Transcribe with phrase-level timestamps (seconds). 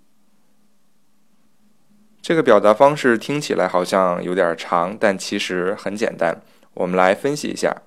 [2.28, 6.42] 这个表达方式听起来好像有点长，但其实很简单。
[6.74, 7.84] 我们来分析一下：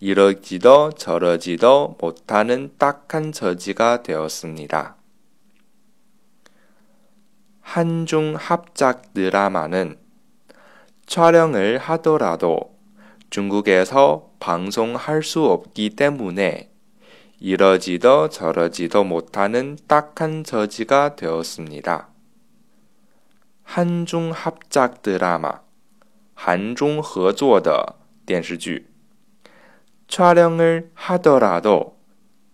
[0.00, 4.96] 이러지도 저러지도 못하는 딱한 처지가 되었습니다.
[7.60, 9.98] 한중 합작 드라마는
[11.04, 12.74] 촬영을 하더라도
[13.28, 16.70] 중국에서 방송할 수 없기 때문에
[17.38, 22.08] 이러지도 저러지도 못하는 딱한 처지가 되었습니다.
[23.64, 25.67] 한중 합작 드라마
[26.37, 28.87] 韩中合作的电视剧，
[30.09, 31.93] 촬영을하더라 도，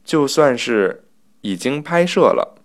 [0.04, 1.06] 就算是
[1.42, 2.56] 已经拍摄了，